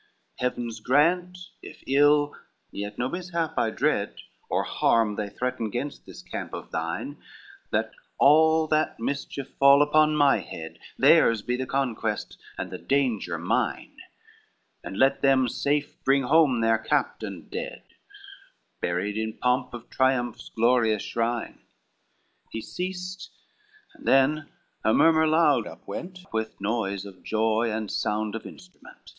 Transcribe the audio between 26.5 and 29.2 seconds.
noise of joy and sound of instrument.